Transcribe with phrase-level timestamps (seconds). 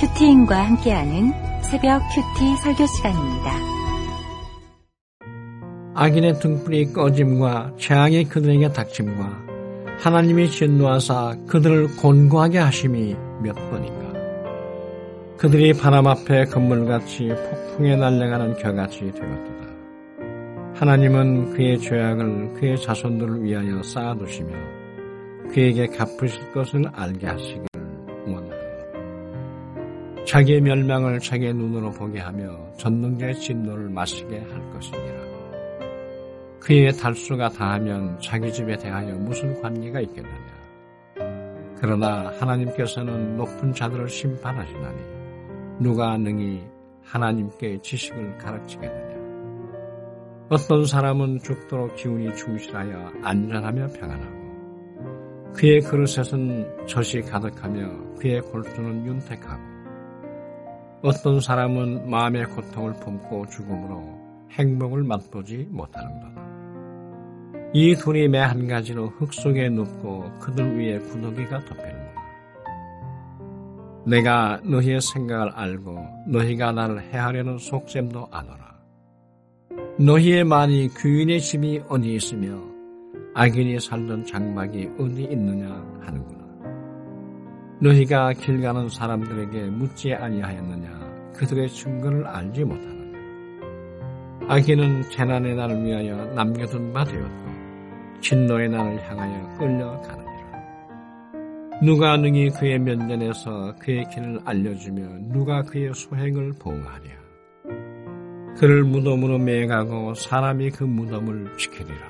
[0.00, 3.50] 큐티인과 함께하는 새벽 큐티 설교 시간입니다.
[5.94, 9.48] 악인의 등불이 꺼짐과 재앙이 그들에게 닥침과
[9.98, 14.12] 하나님이 진노하사 그들을 곤고하게 하심이 몇 번인가.
[15.36, 19.68] 그들이 바람 앞에 건물같이 폭풍에 날려가는 겨같이 되었도다.
[20.74, 24.54] 하나님은 그의 죄악을 그의 자손들을 위하여 쌓아두시며
[25.52, 27.77] 그에게 갚으실 것을 알게 하시기를.
[30.28, 35.28] 자기의 멸망을 자기의 눈으로 보게 하며 전능자의 진노를 마시게 할 것이니라.
[36.60, 40.58] 그의 달수가 다하면 자기 집에 대하여 무슨 관계가 있겠느냐.
[41.80, 44.98] 그러나 하나님께서는 높은 자들을 심판하시나니
[45.80, 46.62] 누가 능히
[47.04, 49.16] 하나님께 지식을 가르치겠느냐.
[50.50, 54.38] 어떤 사람은 죽도록 기운이 충실하여 안전하며 평안하고
[55.54, 59.67] 그의 그릇에는 젖이 가득하며 그의 골수는 윤택하고
[61.00, 64.18] 어떤 사람은 마음의 고통을 품고 죽음으로
[64.50, 66.48] 행복을 맛보지 못하는도다.
[67.72, 72.08] 이 둘이 매한 가지로 흙 속에 눕고 그들 위에 구더기가 덮이는구나.
[74.06, 78.58] 내가 너희의 생각을 알고 너희가 나를 해하려는 속셈도 아노라.
[80.00, 82.58] 너희의 말이 귀인의 집이 어디 있으며
[83.34, 85.68] 악인이 살던 장막이 어디 있느냐
[86.00, 86.37] 하는구나.
[87.80, 92.98] 너희가 길 가는 사람들에게 묻지 아니하였느냐 그들의 증거를 알지 못하느냐.
[94.48, 97.48] 악인은 재난의 날을 위하여 남겨둔 바 되었고
[98.20, 100.28] 진노의 날을 향하여 끌려가느니라.
[101.82, 107.18] 누가 능히 그의 면전에서 그의 길을 알려주며 누가 그의 소행을 보응하랴.
[108.58, 112.08] 그를 무덤으로 매가고 사람이 그 무덤을 지키리라.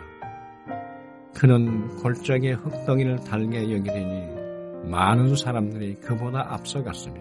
[1.34, 4.47] 그는 골짜기의 흙덩이를 달게 여기리니
[4.84, 7.20] 많은 사람들이 그보다 앞서갔으며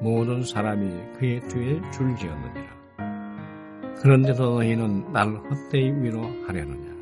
[0.00, 2.76] 모든 사람이 그의 뒤에 줄지었느니라.
[4.02, 6.94] 그런데도 너희는 나를 헛되이 위로하려느냐.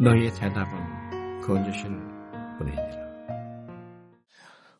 [0.00, 1.90] 너희의 대답은 거짓일
[2.58, 3.06] 뿐이니라.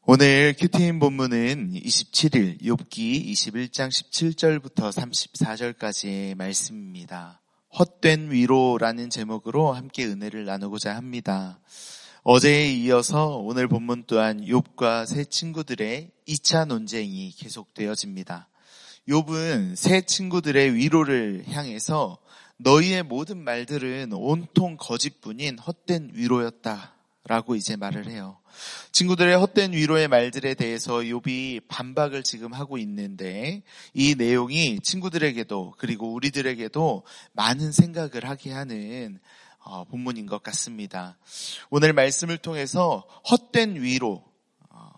[0.09, 7.41] 오늘 큐티인 본문은 27일 욥기 21장 17절부터 34절까지의 말씀입니다.
[7.77, 11.59] 헛된 위로라는 제목으로 함께 은혜를 나누고자 합니다.
[12.29, 18.49] 어제에 이어서 오늘 본문 또한 욥과 세 친구들의 2차 논쟁이 계속되어집니다.
[19.09, 22.19] 욥은 세 친구들의 위로를 향해서
[22.57, 26.95] 너희의 모든 말들은 온통 거짓뿐인 헛된 위로였다.
[27.29, 28.39] 라고 이제 말을 해요.
[28.91, 33.63] 친구들의 헛된 위로의 말들에 대해서 욥이 반박을 지금 하고 있는데
[33.95, 37.05] 이 내용이 친구들에게도 그리고 우리들에게도
[37.35, 39.46] 많은 생각을 하게 하는 어,
[39.85, 41.17] 본문인 것 같습니다.
[41.71, 44.25] 오늘 말씀을 통해서 헛된 위로
[44.71, 44.91] 어,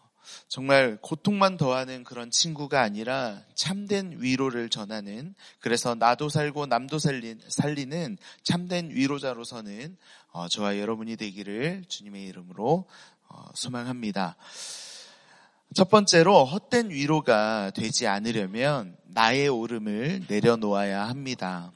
[0.49, 8.91] 정말 고통만 더하는 그런 친구가 아니라 참된 위로를 전하는 그래서 나도 살고 남도 살리는 참된
[8.91, 9.97] 위로자로서는
[10.33, 12.87] 어, 저와 여러분이 되기를 주님의 이름으로
[13.29, 14.37] 어, 소망합니다.
[15.75, 21.73] 첫 번째로 헛된 위로가 되지 않으려면 나의 오름을 내려놓아야 합니다.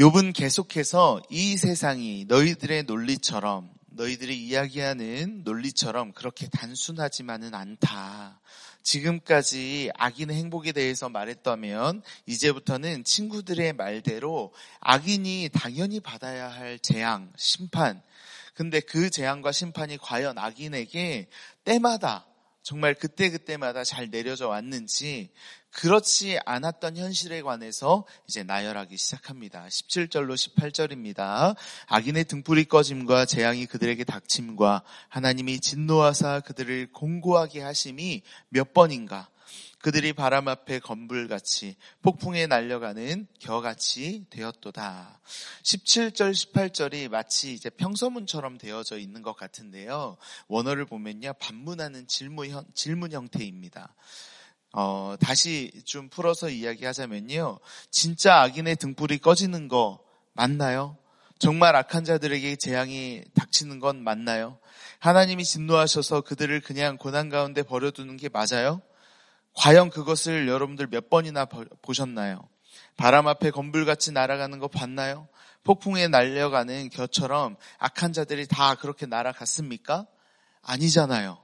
[0.00, 8.40] 욥은 계속해서 이 세상이 너희들의 논리처럼 너희들이 이야기하는 논리처럼 그렇게 단순하지만은 않다.
[8.82, 18.00] 지금까지 악인의 행복에 대해서 말했다면 이제부터는 친구들의 말대로 악인이 당연히 받아야 할 재앙, 심판,
[18.54, 21.28] 근데 그 재앙과 심판이 과연 악인에게
[21.64, 22.26] 때마다
[22.62, 25.30] 정말 그때그때마다 잘 내려져 왔는지
[25.72, 29.66] 그렇지 않았던 현실에 관해서 이제 나열하기 시작합니다.
[29.66, 31.56] 17절로 18절입니다.
[31.86, 39.28] 악인의 등불이 꺼짐과 재앙이 그들에게 닥침과 하나님이 진노하사 그들을 공고하게 하심이 몇 번인가
[39.82, 45.20] 그들이 바람 앞에 건불같이 폭풍에 날려가는 겨같이 되었도다.
[45.62, 50.18] 17절, 18절이 마치 이제 평서문처럼 되어져 있는 것 같은데요.
[50.48, 51.32] 원어를 보면요.
[51.40, 53.94] 반문하는 질문, 형, 질문 형태입니다.
[54.72, 57.58] 어, 다시 좀 풀어서 이야기하자면요.
[57.90, 60.00] 진짜 악인의 등불이 꺼지는 거
[60.32, 60.96] 맞나요?
[61.38, 64.58] 정말 악한 자들에게 재앙이 닥치는 건 맞나요?
[64.98, 68.82] 하나님이 진노하셔서 그들을 그냥 고난 가운데 버려두는 게 맞아요?
[69.54, 71.46] 과연 그것을 여러분들 몇 번이나
[71.82, 72.46] 보셨나요?
[72.96, 75.28] 바람 앞에 건불같이 날아가는 거 봤나요?
[75.64, 80.06] 폭풍에 날려가는 겨처럼 악한 자들이 다 그렇게 날아갔습니까?
[80.62, 81.38] 아니잖아요.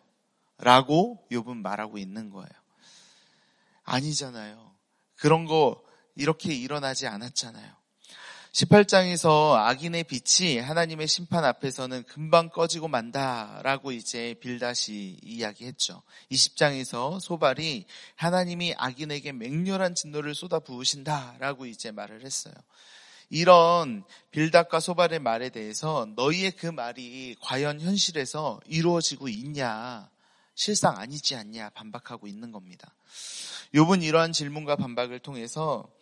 [0.59, 2.49] 라고 욥은 말하고 있는 거예요.
[3.87, 4.75] 아니잖아요.
[5.17, 5.83] 그런 거
[6.15, 7.75] 이렇게 일어나지 않았잖아요.
[8.53, 16.03] 18장에서 악인의 빛이 하나님의 심판 앞에서는 금방 꺼지고 만다라고 이제 빌다시 이야기했죠.
[16.33, 17.85] 20장에서 소발이
[18.15, 22.55] 하나님이 악인에게 맹렬한 진노를 쏟아 부으신다라고 이제 말을 했어요.
[23.29, 30.09] 이런 빌닷과 소발의 말에 대해서 너희의 그 말이 과연 현실에서 이루어지고 있냐?
[30.57, 31.71] 실상 아니지 않냐?
[31.71, 32.93] 반박하고 있는 겁니다.
[33.75, 35.93] 욥은 이러한 질문과 반박을 통해서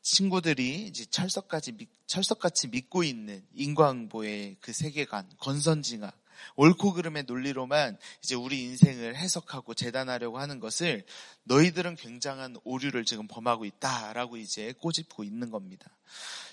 [0.00, 1.74] 친구들이 이제 철석까지
[2.06, 6.16] 철석같이 믿고 있는 인과응보의 그 세계관, 건선징악,
[6.56, 11.04] 옳고 그름의 논리로만 이제 우리 인생을 해석하고 재단하려고 하는 것을
[11.44, 15.90] 너희들은 굉장한 오류를 지금 범하고 있다라고 이제 꼬집고 있는 겁니다.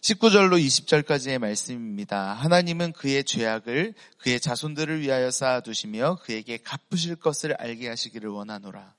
[0.02, 2.34] 19절로 20절까지의 말씀입니다.
[2.34, 8.94] 하나님은 그의 죄악을 그의 자손들을 위하여 쌓아두시며 그에게 갚으실 것을 알게 하시기를 원하노라.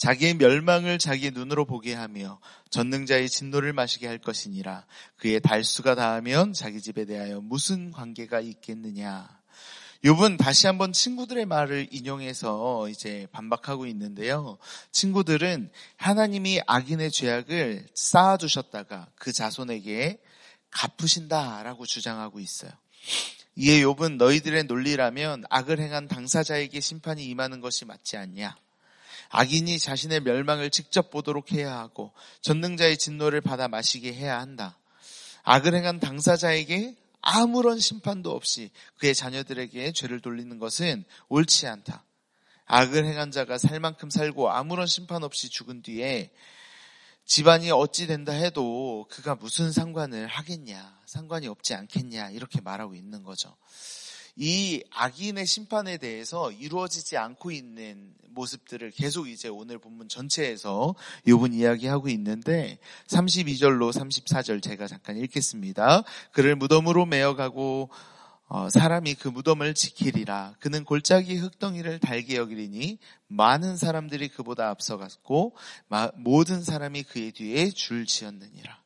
[0.00, 4.86] 자기의 멸망을 자기의 눈으로 보게 하며 전능자의 진노를 마시게 할 것이니라.
[5.18, 9.28] 그의 달수가 닿으면 자기 집에 대하여 무슨 관계가 있겠느냐.
[10.02, 14.56] 욥은 다시 한번 친구들의 말을 인용해서 이제 반박하고 있는데요.
[14.90, 20.18] 친구들은 하나님이 악인의 죄악을 쌓아두셨다가 그 자손에게
[20.70, 22.70] 갚으신다라고 주장하고 있어요.
[23.54, 28.56] 이에 욥은 너희들의 논리라면 악을 행한 당사자에게 심판이 임하는 것이 맞지 않냐?
[29.30, 32.12] 악인이 자신의 멸망을 직접 보도록 해야 하고
[32.42, 34.76] 전능자의 진노를 받아 마시게 해야 한다.
[35.44, 42.04] 악을 행한 당사자에게 아무런 심판도 없이 그의 자녀들에게 죄를 돌리는 것은 옳지 않다.
[42.66, 46.30] 악을 행한 자가 살 만큼 살고 아무런 심판 없이 죽은 뒤에
[47.24, 53.56] 집안이 어찌 된다 해도 그가 무슨 상관을 하겠냐, 상관이 없지 않겠냐, 이렇게 말하고 있는 거죠.
[54.42, 60.94] 이 악인의 심판에 대해서 이루어지지 않고 있는 모습들을 계속 이제 오늘 본문 전체에서
[61.28, 66.04] 요분 이야기하고 있는데 32절로 34절 제가 잠깐 읽겠습니다.
[66.32, 67.90] 그를 무덤으로 메어가고
[68.46, 70.54] 어, 사람이 그 무덤을 지키리라.
[70.58, 72.98] 그는 골짜기 흙덩이를 달게 여기리니
[73.28, 75.54] 많은 사람들이 그보다 앞서갔고
[76.14, 78.80] 모든 사람이 그의 뒤에 줄 지었느니라.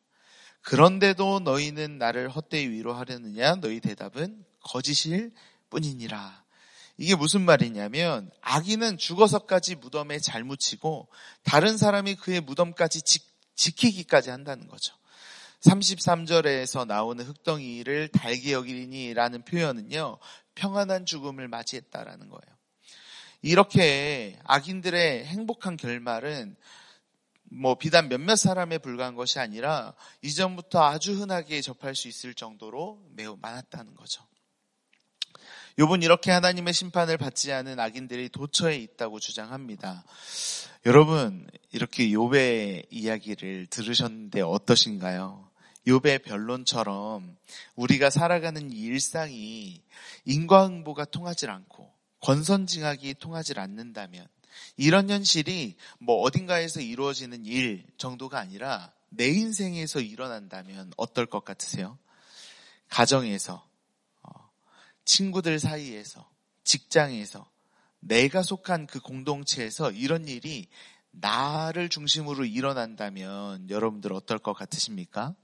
[0.63, 3.57] 그런데도 너희는 나를 헛되이 위로하려느냐?
[3.61, 5.33] 너희 대답은 거짓일
[5.71, 6.45] 뿐이니라.
[6.97, 11.09] 이게 무슨 말이냐면 악인은 죽어서까지 무덤에 잘 묻히고
[11.43, 13.21] 다른 사람이 그의 무덤까지 지,
[13.57, 14.95] 지키기까지 한다는 거죠.
[15.61, 20.19] 33절에서 나오는 흙덩이를 달게 여기니라는 표현은요.
[20.55, 22.55] 평안한 죽음을 맞이했다라는 거예요.
[23.43, 26.57] 이렇게 악인들의 행복한 결말은
[27.45, 33.37] 뭐 비단 몇몇 사람에 불과한 것이 아니라 이전부터 아주 흔하게 접할 수 있을 정도로 매우
[33.41, 34.25] 많았다는 거죠.
[35.79, 40.05] 욥은 이렇게 하나님의 심판을 받지 않은 악인들이 도처에 있다고 주장합니다.
[40.87, 45.51] 여러분 이렇게 욥의 이야기를 들으셨는데 어떠신가요?
[45.87, 47.37] 욥의 변론처럼
[47.75, 49.83] 우리가 살아가는 일상이
[50.27, 54.27] 인과응보가 통하지 않고 권선징악이 통하지 않는다면
[54.77, 61.99] 이런 현실이 뭐 어딘가에서 이루어지는 일 정도가 아니라 내 인생에서 일어난다면 어떨 것 같으세요?
[62.89, 63.67] 가정에서
[65.05, 66.31] 친구들 사이에서,
[66.65, 67.49] 직장에서,
[68.01, 70.69] 내가 속한 그 공동체에서 이런 일이
[71.11, 75.35] 나를 중심으로 일어난다면 여러분들 어떨 것 같으십니까?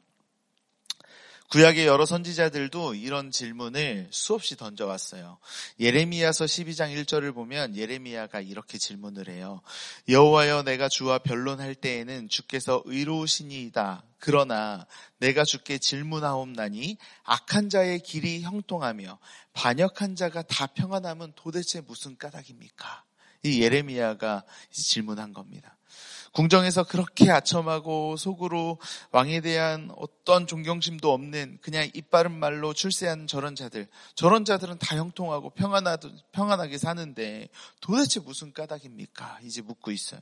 [1.51, 5.39] 구약의 여러 선지자들도 이런 질문을 수없이 던져왔어요.
[5.81, 9.61] 예레미야서 12장 1절을 보면 예레미야가 이렇게 질문을 해요.
[10.09, 14.05] 여호와여 내가 주와 변론할 때에는 주께서 의로우시니이다.
[14.19, 14.87] 그러나
[15.19, 19.19] 내가 주께 질문하옵나니 악한 자의 길이 형통하며
[19.53, 23.03] 반역한 자가 다 평안하면 도대체 무슨 까닭입니까?
[23.43, 25.77] 이 예레미야가 질문한 겁니다.
[26.33, 28.79] 궁정에서 그렇게 아첨하고 속으로
[29.11, 35.51] 왕에 대한 어떤 존경심도 없는 그냥 이빠른 말로 출세하는 저런 자들, 저런 자들은 다 형통하고
[35.51, 37.49] 평안하도, 평안하게 사는데
[37.81, 39.41] 도대체 무슨 까닭입니까?
[39.45, 40.21] 이제 묻고 있어요.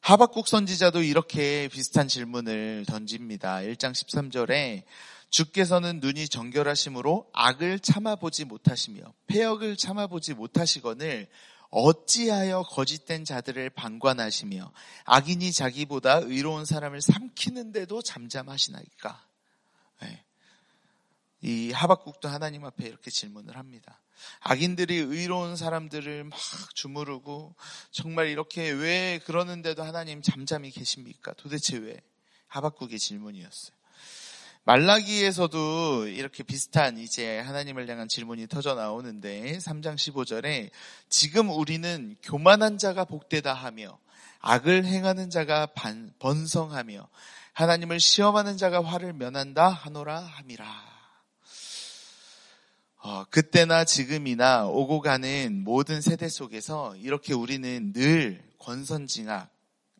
[0.00, 3.56] 하박국 선지자도 이렇게 비슷한 질문을 던집니다.
[3.58, 4.82] 1장 13절에
[5.30, 11.28] 주께서는 눈이 정결하심으로 악을 참아보지 못하시며 폐역을 참아보지 못하시거늘
[11.70, 14.72] 어찌하여 거짓된 자들을 방관하시며
[15.04, 19.26] 악인이 자기보다 의로운 사람을 삼키는데도 잠잠하시나이까?
[20.02, 20.24] 네.
[21.42, 24.00] 이 하박국도 하나님 앞에 이렇게 질문을 합니다.
[24.40, 26.38] 악인들이 의로운 사람들을 막
[26.74, 27.54] 주무르고
[27.90, 31.32] 정말 이렇게 왜 그러는데도 하나님 잠잠히 계십니까?
[31.34, 32.00] 도대체 왜?
[32.48, 33.79] 하박국의 질문이었어요.
[34.64, 40.70] 말라기에서도 이렇게 비슷한 이제 하나님을 향한 질문이 터져 나오는데 3장 15절에
[41.08, 43.98] 지금 우리는 교만한 자가 복되다 하며
[44.40, 47.08] 악을 행하는 자가 반, 번성하며
[47.52, 50.90] 하나님을 시험하는 자가 화를 면한다 하노라 함이라.
[53.02, 59.50] 어, 그때나 지금이나 오고 가는 모든 세대 속에서 이렇게 우리는 늘 권선징악,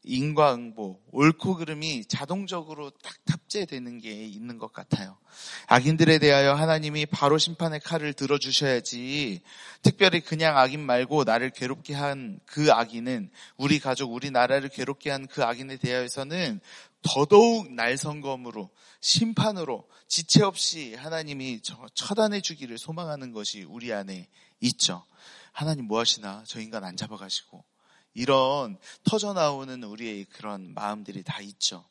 [0.03, 5.19] 인과응보, 옳고 그름이 자동적으로 딱 탑재되는 게 있는 것 같아요.
[5.67, 9.43] 악인들에 대하여 하나님이 바로 심판의 칼을 들어주셔야지
[9.83, 15.27] 특별히 그냥 악인 말고 나를 괴롭게 한 그 악인은 우리 가족, 우리 나라를 괴롭게 한
[15.27, 16.61] 그 악인에 대하여서는
[17.03, 21.61] 더더욱 날성검으로 심판으로 지체 없이 하나님이
[21.95, 24.29] 처단해 주기를 소망하는 것이 우리 안에
[24.61, 25.05] 있죠.
[25.53, 26.43] 하나님 뭐 하시나?
[26.47, 27.65] 저 인간 안 잡아가시고.
[28.15, 31.85] 이런 터져 나오는 우리의 그런 마음들이 다 있죠.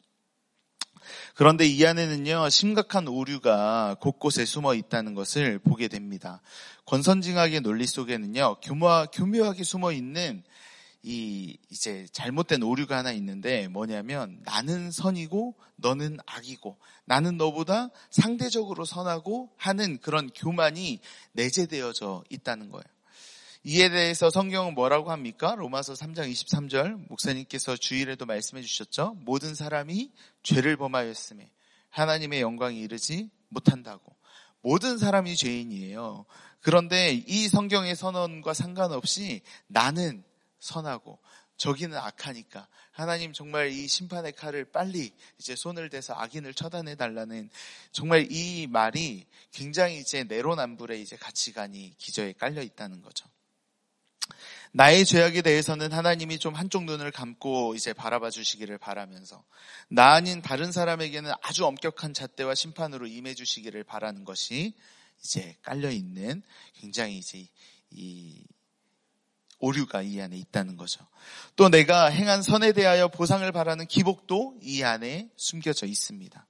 [1.36, 6.42] 그런데 이 안에는요, 심각한 오류가 곳곳에 숨어 있다는 것을 보게 됩니다.
[6.86, 10.44] 권선징악의 논리 속에는요, 교묘하, 교묘하게 숨어 있는
[11.02, 19.50] 이 이제 잘못된 오류가 하나 있는데 뭐냐면 나는 선이고 너는 악이고 나는 너보다 상대적으로 선하고
[19.56, 21.00] 하는 그런 교만이
[21.32, 22.84] 내재되어져 있다는 거예요.
[23.64, 25.54] 이에 대해서 성경은 뭐라고 합니까?
[25.56, 29.18] 로마서 3장 23절 목사님께서 주일에도 말씀해 주셨죠.
[29.20, 30.12] 모든 사람이
[30.44, 31.52] 죄를 범하였음에
[31.90, 34.16] 하나님의 영광이 이르지 못한다고.
[34.62, 36.26] 모든 사람이 죄인이에요.
[36.62, 40.24] 그런데 이 성경의 선언과 상관없이 나는
[40.60, 41.20] 선하고
[41.58, 47.50] 저기는 악하니까 하나님 정말 이 심판의 칼을 빨리 이제 손을 대서 악인을 처단해 달라는
[47.92, 53.28] 정말 이 말이 굉장히 이제 내로남불의 이제 가치관이 기저에 깔려 있다는 거죠.
[54.72, 59.44] 나의 죄악에 대해서는 하나님이 좀 한쪽 눈을 감고 이제 바라봐 주시기를 바라면서
[59.90, 64.76] 나 아닌 다른 사람에게는 아주 엄격한 잣대와 심판으로 임해 주시기를 바라는 것이
[65.24, 66.44] 이제 깔려 있는
[66.76, 67.48] 굉장히 이제
[67.90, 68.44] 이
[69.60, 71.06] 오류가 이 안에 있다는 거죠.
[71.56, 76.48] 또 내가 행한 선에 대하여 보상을 바라는 기복도 이 안에 숨겨져 있습니다.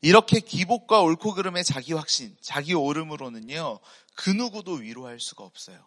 [0.00, 3.80] 이렇게 기복과 옳고 그름의 자기 확신, 자기 오름으로는요,
[4.14, 5.84] 그 누구도 위로할 수가 없어요.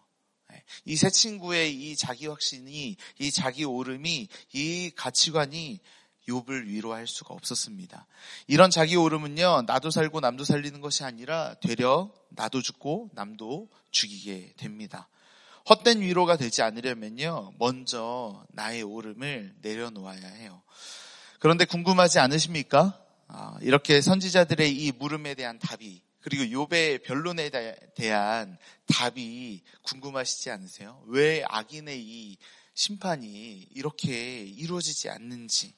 [0.83, 0.93] 네.
[0.93, 5.79] 이세 친구의 이 자기 확신이, 이 자기 오름이, 이 가치관이
[6.27, 8.07] 욥을 위로할 수가 없었습니다.
[8.47, 15.09] 이런 자기 오름은요, 나도 살고 남도 살리는 것이 아니라 되려 나도 죽고 남도 죽이게 됩니다.
[15.69, 20.61] 헛된 위로가 되지 않으려면요, 먼저 나의 오름을 내려놓아야 해요.
[21.39, 22.99] 그런데 궁금하지 않으십니까?
[23.27, 27.49] 아, 이렇게 선지자들의 이 물음에 대한 답이 그리고 욥의 변론에
[27.95, 31.03] 대한 답이 궁금하시지 않으세요?
[31.07, 32.37] 왜 악인의 이
[32.73, 35.73] 심판이 이렇게 이루어지지 않는지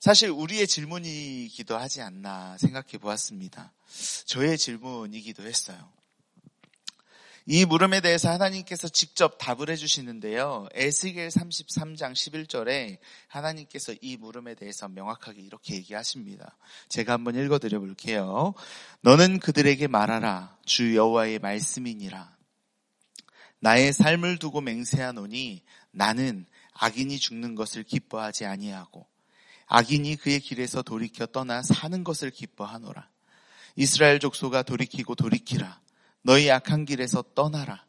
[0.00, 3.72] 사실 우리의 질문이기도 하지 않나 생각해 보았습니다.
[4.26, 5.90] 저의 질문이기도 했어요.
[7.50, 10.68] 이 물음에 대해서 하나님께서 직접 답을 해주시는데요.
[10.74, 16.58] 에스겔 33장 11절에 하나님께서 이 물음에 대해서 명확하게 이렇게 얘기하십니다.
[16.90, 18.52] 제가 한번 읽어드려 볼게요.
[19.00, 20.58] 너는 그들에게 말하라.
[20.66, 22.36] 주 여호와의 말씀이니라.
[23.60, 29.06] 나의 삶을 두고 맹세하노니 나는 악인이 죽는 것을 기뻐하지 아니하고
[29.68, 33.08] 악인이 그의 길에서 돌이켜 떠나 사는 것을 기뻐하노라.
[33.74, 35.80] 이스라엘 족소가 돌이키고 돌이키라.
[36.28, 37.86] 너희 악한 길에서 떠나라.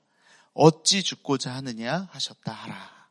[0.54, 3.10] 어찌 죽고자 하느냐 하셨다 하라.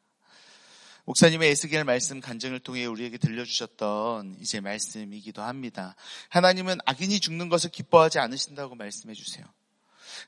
[1.05, 5.97] 목사님의 에스겔 말씀 간증을 통해 우리에게 들려주셨던 이제 말씀이기도 합니다.
[6.31, 9.45] 하나님은 악인이 죽는 것을 기뻐하지 않으신다고 말씀해 주세요.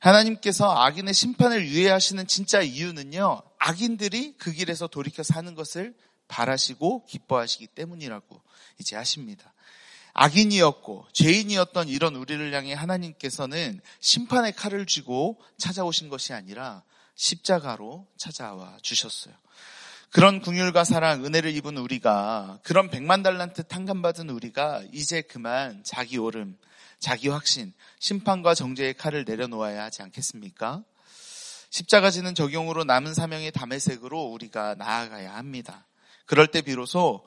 [0.00, 5.95] 하나님께서 악인의 심판을 유예하시는 진짜 이유는요, 악인들이 그 길에서 돌이켜 사는 것을
[6.28, 8.42] 바라시고 기뻐하시기 때문이라고
[8.78, 9.54] 이제 하십니다.
[10.12, 16.83] 악인이었고 죄인이었던 이런 우리를 향해 하나님께서는 심판의 칼을 쥐고 찾아오신 것이 아니라
[17.14, 19.35] 십자가로 찾아와 주셨어요.
[20.11, 26.59] 그런 궁율과 사랑, 은혜를 입은 우리가 그런 백만 달란트 탕감받은 우리가 이제 그만 자기 오름,
[26.99, 30.83] 자기 확신, 심판과 정죄의 칼을 내려놓아야 하지 않겠습니까?
[31.71, 35.87] 십자가 지는 적용으로 남은 사명의 담의색으로 우리가 나아가야 합니다.
[36.26, 37.25] 그럴 때 비로소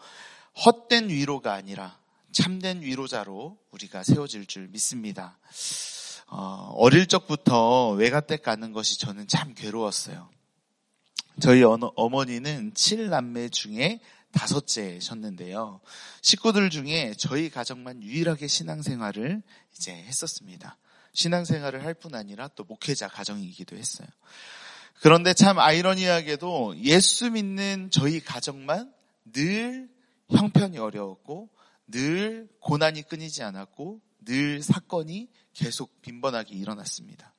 [0.65, 1.97] 헛된 위로가 아니라
[2.33, 5.37] 참된 위로자로 우리가 세워질 줄 믿습니다.
[6.27, 10.29] 어, 릴 적부터 외가댁 가는 것이 저는 참 괴로웠어요.
[11.39, 13.99] 저희 어머니는 7남매 중에
[14.31, 15.79] 다섯째셨는데요.
[16.21, 19.43] 식구들 중에 저희 가정만 유일하게 신앙생활을
[19.75, 20.77] 이제 했었습니다.
[21.13, 24.07] 신앙생활을 할 뿐 아니라 또 목회자 가정이기도 했어요.
[25.01, 28.91] 그런데 참 아이러니하게도 예수 믿는 저희 가정만
[29.31, 29.89] 늘
[30.29, 31.49] 형편이 어려웠고
[31.87, 37.33] 늘 고난이 끊이지 않았고 늘 사건이 계속 빈번하게 일어났습니다.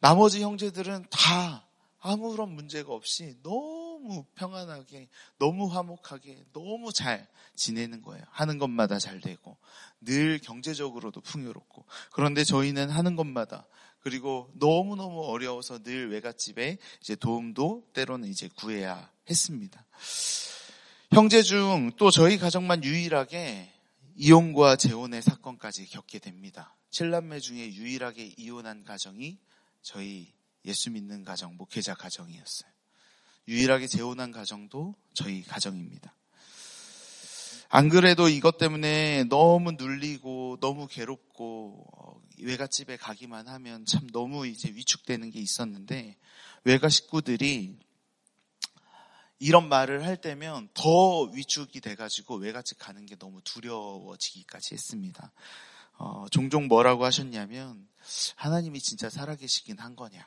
[0.00, 1.66] 나머지 형제들은 다
[1.98, 7.26] 아무런 문제가 없이 너무 평안하게, 너무 화목하게, 너무 잘
[7.56, 8.24] 지내는 거예요.
[8.30, 9.56] 하는 것마다 잘 되고,
[10.00, 11.84] 늘 경제적으로도 풍요롭고.
[12.12, 13.66] 그런데 저희는 하는 것마다,
[14.00, 19.84] 그리고 너무너무 어려워서 늘 외갓집에 이제 도움도 때로는 이제 구해야 했습니다.
[21.12, 23.72] 형제 중 또 저희 가정만 유일하게
[24.16, 26.74] 이혼과 재혼의 사건까지 겪게 됩니다.
[26.90, 29.38] 칠남매 중에 유일하게 이혼한 가정이
[29.82, 30.32] 저희
[30.64, 32.70] 예수 믿는 가정, 목회자 가정이었어요.
[33.48, 36.14] 유일하게 재혼한 가정도 저희 가정입니다.
[37.68, 44.68] 안 그래도 이것 때문에 너무 눌리고 너무 괴롭고 어, 외갓집에 가기만 하면 참 너무 이제
[44.70, 46.16] 위축되는 게 있었는데
[46.64, 47.76] 외가 식구들이
[49.38, 55.32] 이런 말을 할 때면 더 위축이 돼가지고 외갓집 가는 게 너무 두려워지기까지 했습니다.
[55.98, 57.88] 어, 종종 뭐라고 하셨냐면
[58.36, 60.26] 하나님이 진짜 살아계시긴 한 거냐?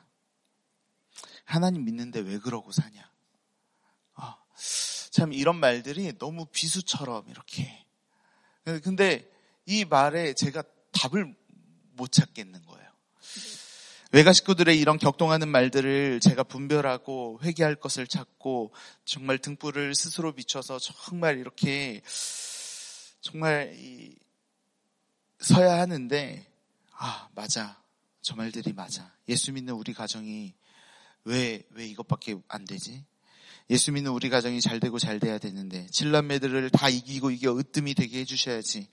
[1.44, 3.12] 하나님 믿는데 왜 그러고 사냐?
[4.16, 4.36] 어,
[5.10, 7.86] 참 이런 말들이 너무 비수처럼 이렇게.
[8.84, 9.28] 근데
[9.66, 11.36] 이 말에 제가 답을
[11.94, 12.89] 못 찾겠는 거예요.
[14.12, 18.74] 외가 식구들의 이런 격동하는 말들을 제가 분별하고 회개할 것을 찾고
[19.06, 22.02] 정말 등불을 스스로 비춰서 정말 이렇게
[23.22, 23.76] 정말
[25.40, 26.46] 서야 하는데
[26.98, 27.80] 아 맞아.
[28.22, 29.14] 저 말들이 맞아.
[29.28, 30.54] 예수 믿는 우리 가정이
[31.26, 33.06] 왜 왜 이것밖에 안 되지?
[33.70, 38.20] 예수 믿는 우리 가정이 잘 되고 잘 돼야 되는데 칠남매들을 다 이기고 이게 으뜸이 되게
[38.22, 38.88] 해주셔야지.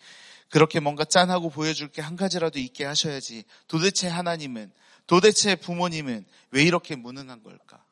[0.50, 3.44] 그렇게 뭔가 짠하고 보여줄 게 한 가지라도 있게 하셔야지.
[3.66, 4.70] 도대체 하나님은
[5.07, 7.85] 도대체 부모님은 왜 이렇게 무능한 걸까?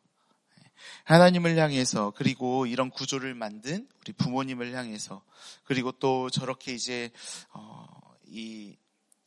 [1.04, 5.22] 하나님을 향해서 그리고 이런 구조를 만든 우리 부모님을 향해서
[5.64, 7.10] 그리고 또 저렇게 이제
[7.52, 7.86] 어,
[8.26, 8.76] 이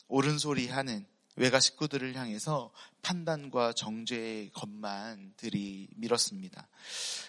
[0.07, 2.71] 옳은 소리 하는 외가 식구들을 향해서
[3.03, 6.67] 판단과 정죄의 것만 들이밀었습니다.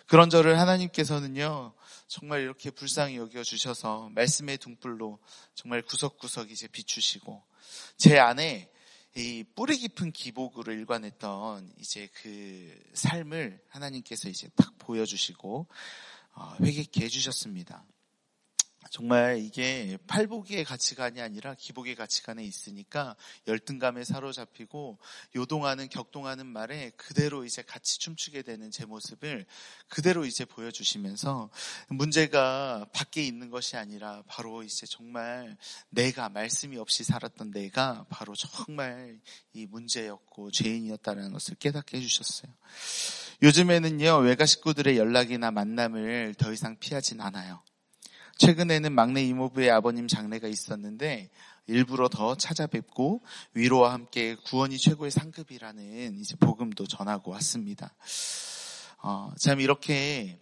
[0.07, 1.75] 그런 저를 하나님께서는요,
[2.07, 5.19] 정말 이렇게 불쌍히 여겨주셔서 말씀의 등불로
[5.55, 7.43] 정말 구석구석 이제 비추시고,
[7.99, 8.71] 제 안에
[9.17, 15.67] 이 뿌리 깊은 기복으로 일관했던 이제 그 삶을 하나님께서 이제 딱 보여주시고
[16.35, 17.85] 어, 회개케 해주셨습니다.
[18.91, 24.99] 정말 이게 팔복의 가치관이 아니라 기복의 가치관에 있으니까 열등감에 사로잡히고
[25.37, 29.47] 요동하는 격동하는 말에 그대로 이제 같이 춤추게 되는 제 모습을
[29.89, 31.51] 그대로 이제 보여주시면서
[31.89, 35.57] 문제가 밖에 있는 것이 아니라 바로 이제 정말
[35.91, 39.21] 내가 말씀이 없이 살았던 내가 바로 정말
[39.53, 42.53] 이 문제였고 죄인이었다는 것을 깨닫게 해주셨어요.
[43.43, 47.63] 요즘에는요 외가 식구들의 연락이나 만남을 더 이상 피하진 않아요.
[48.39, 51.29] 최근에는 막내 이모부의 아버님 장례가 있었는데
[51.67, 53.23] 일부러 더 찾아뵙고
[53.53, 57.95] 위로와 함께 구원이 최고의 상급이라는 이제 복음도 전하고 왔습니다.
[59.03, 60.39] 어, 참 이렇게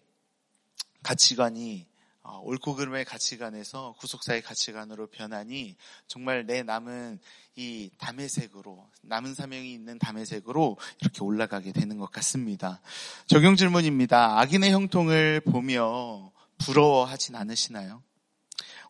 [1.02, 1.86] 가치관이
[2.22, 7.18] 어, 옳고 그름의 가치관에서 구속사의 가치관으로 변하니 정말 내 남은
[7.54, 12.80] 이 담의색으로 남은 사명이 있는 담의색으로 이렇게 올라가게 되는 것 같습니다.
[13.26, 14.38] 적용 질문입니다.
[14.40, 18.02] 악인의 형통을 보며 부러워하진 않으시나요?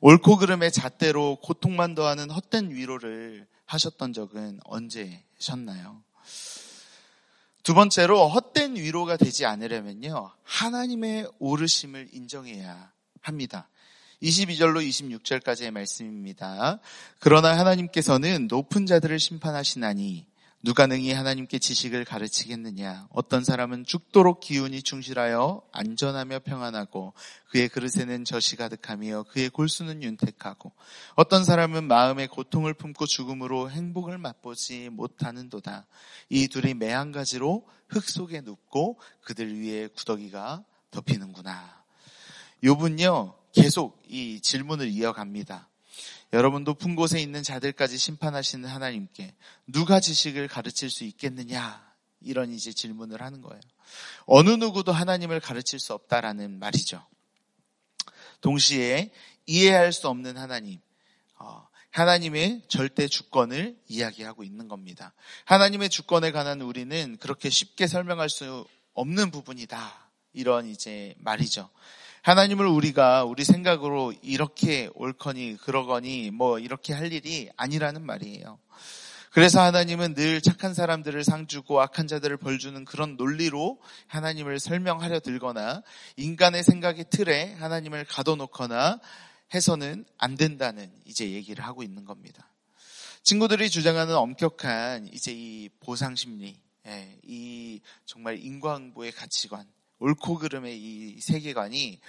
[0.00, 6.02] 옳고 그름의 잣대로 고통만 더하는 헛된 위로를 하셨던 적은 언제셨나요?
[7.62, 10.30] 두 번째로 헛된 위로가 되지 않으려면요.
[10.44, 13.68] 하나님의 오르심을 인정해야 합니다.
[14.22, 16.78] 22절로 26절까지의 말씀입니다.
[17.18, 20.26] 그러나 하나님께서는 높은 자들을 심판하시나니
[20.66, 23.06] 누가 능히 하나님께 지식을 가르치겠느냐?
[23.10, 27.12] 어떤 사람은 죽도록 기운이 충실하여 안전하며 평안하고
[27.50, 30.72] 그의 그릇에는 젖이 가득하며 그의 골수는 윤택하고
[31.14, 35.86] 어떤 사람은 마음의 고통을 품고 죽음으로 행복을 맛보지 못하는도다.
[36.30, 41.84] 이 둘이 매한 가지로 흙 속에 눕고 그들 위에 구더기가 덮이는구나.
[42.64, 45.68] 요분요 계속 이 질문을 이어갑니다.
[46.36, 49.34] 여러분 높은 곳에 있는 자들까지 심판하시는 하나님께
[49.68, 51.82] 누가 지식을 가르칠 수 있겠느냐?
[52.20, 53.58] 이런 이제 질문을 하는 거예요.
[54.26, 57.02] 어느 누구도 하나님을 가르칠 수 없다라는 말이죠.
[58.42, 59.12] 동시에
[59.46, 60.78] 이해할 수 없는 하나님,
[61.38, 65.14] 어, 하나님의 절대 주권을 이야기하고 있는 겁니다.
[65.46, 70.10] 하나님의 주권에 관한 우리는 그렇게 쉽게 설명할 수 없는 부분이다.
[70.34, 71.70] 이런 이제 말이죠.
[72.26, 78.58] 하나님을 우리가 우리 생각으로 이렇게 옳거니 그러거니 뭐 이렇게 할 일이 아니라는 말이에요.
[79.30, 85.20] 그래서 하나님은 늘 착한 사람들을 상 주고 악한 자들을 벌 주는 그런 논리로 하나님을 설명하려
[85.20, 85.84] 들거나
[86.16, 88.98] 인간의 생각의 틀에 하나님을 가둬놓거나
[89.54, 92.50] 해서는 안 된다는 이제 얘기를 하고 있는 겁니다.
[93.22, 96.56] 친구들이 주장하는 엄격한 이제 이 보상 심리,
[96.88, 99.64] 예, 이 정말 인과응보의 가치관,
[99.98, 102.00] 옳고 그름의 이 세계관이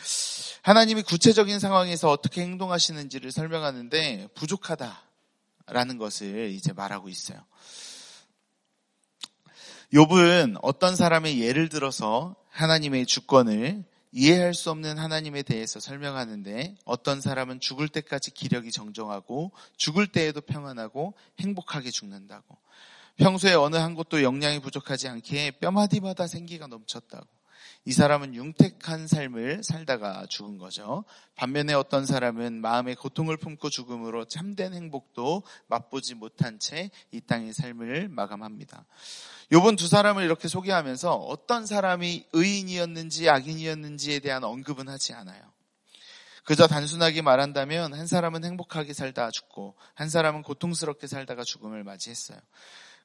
[0.61, 7.39] 하나님이 구체적인 상황에서 어떻게 행동하시는지를 설명하는데 부족하다라는 것을 이제 말하고 있어요.
[9.93, 17.59] 욥은 어떤 사람의 예를 들어서 하나님의 주권을 이해할 수 없는 하나님에 대해서 설명하는데 어떤 사람은
[17.59, 22.57] 죽을 때까지 기력이 정정하고 죽을 때에도 평안하고 행복하게 죽는다고.
[23.17, 27.36] 평소에 어느 한 곳도 영양이 부족하지 않기에 뼈마디마다 생기가 넘쳤다고.
[27.87, 31.05] 이 사람은 융택한 삶을 살다가 죽은 거죠.
[31.35, 38.09] 반면에 어떤 사람은 마음의 고통을 품고 죽음으로 참된 행복도 맛보지 못한 채 이 땅의 삶을
[38.09, 38.85] 마감합니다.
[39.53, 45.41] 요번 두 사람을 이렇게 소개하면서 어떤 사람이 의인이었는지 악인이었는지에 대한 언급은 하지 않아요.
[46.43, 52.37] 그저 단순하게 말한다면 한 사람은 행복하게 살다 죽고 한 사람은 고통스럽게 살다가 죽음을 맞이했어요.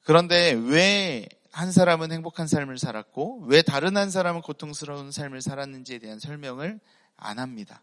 [0.04, 6.18] 그런데 왜 한 사람은 행복한 삶을 살았고 왜 다른 한 사람은 고통스러운 삶을 살았는지에 대한
[6.18, 6.80] 설명을
[7.16, 7.82] 안 합니다.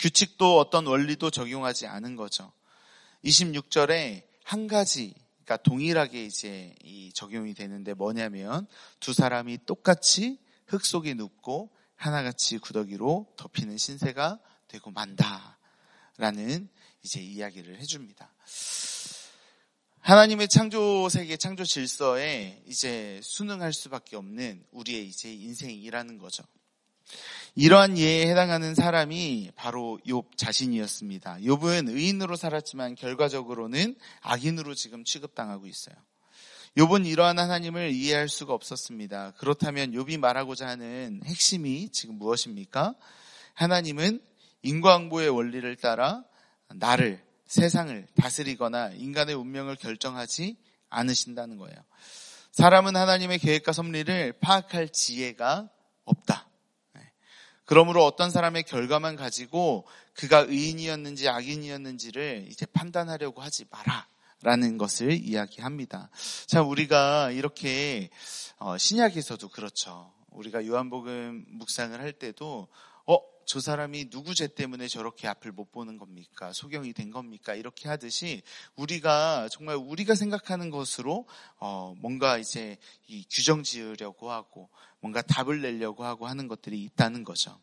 [0.00, 2.52] 규칙도 어떤 원리도 적용하지 않은 거죠.
[3.24, 8.66] 26절에 한 가지 그러니까 동일하게 이제 이 적용이 되는데 뭐냐면
[8.98, 16.68] 두 사람이 똑같이 흙 속에 눕고 하나같이 구더기로 덮이는 신세가 되고 만다라는
[17.04, 18.34] 이제 이야기를 해줍니다.
[20.06, 26.44] 하나님의 창조 세계, 창조 질서에 이제 순응할 수밖에 없는 우리의 이제 인생이라는 거죠.
[27.56, 31.38] 이러한 예에 해당하는 사람이 바로 욥 자신이었습니다.
[31.38, 35.96] 욥은 의인으로 살았지만 결과적으로는 악인으로 지금 취급당하고 있어요.
[36.76, 39.32] 욥은 이러한 하나님을 이해할 수가 없었습니다.
[39.38, 42.94] 그렇다면 욥이 말하고자 하는 핵심이 지금 무엇입니까?
[43.54, 44.20] 하나님은
[44.62, 46.22] 인과응보의 원리를 따라
[46.68, 50.56] 나를 세상을 다스리거나 인간의 운명을 결정하지
[50.90, 51.76] 않으신다는 거예요.
[52.52, 55.68] 사람은 하나님의 계획과 섭리를 파악할 지혜가
[56.04, 56.46] 없다.
[57.66, 64.06] 그러므로 어떤 사람의 결과만 가지고 그가 의인이었는지 악인이었는지를 이제 판단하려고 하지 마라.
[64.42, 66.10] 라는 것을 이야기합니다.
[66.46, 68.10] 자, 우리가 이렇게
[68.58, 70.12] 어, 신약에서도 그렇죠.
[70.28, 72.68] 우리가 요한복음 묵상을 할 때도
[73.06, 76.52] 어, 저 사람이 누구 죄 때문에 저렇게 앞을 못 보는 겁니까?
[76.52, 77.54] 소경이 된 겁니까?
[77.54, 78.42] 이렇게 하듯이
[78.74, 81.28] 우리가 정말 우리가 생각하는 것으로
[81.60, 87.56] 어, 뭔가 이제 이 규정 지으려고 하고 뭔가 답을 내려고 하고 하는 것들이 있다는 거죠.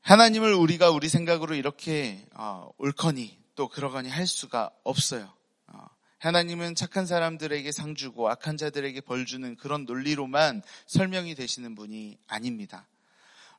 [0.00, 5.32] 하나님을 우리가 우리 생각으로 이렇게 어, 옳거니 또 그러거니 할 수가 없어요.
[5.68, 5.86] 어,
[6.18, 12.88] 하나님은 착한 사람들에게 상 주고 악한 자들에게 벌 주는 그런 논리로만 설명이 되시는 분이 아닙니다.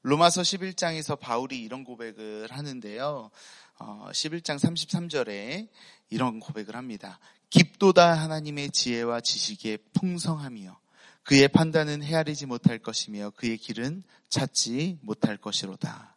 [0.04, 3.32] 로마서 11장에서 바울이 이런 고백을 하는데요.
[3.80, 5.68] 11장 어, 33절에
[6.10, 7.20] 이런 고백을 합니다.
[7.50, 10.76] 깊도다 하나님의 지혜와 지식의 풍성함이요.
[11.24, 16.16] 그의 판단은 헤아리지 못할 것이며 그의 길은 찾지 못할 것이로다.